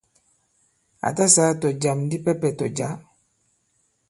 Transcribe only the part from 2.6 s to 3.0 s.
jǎ.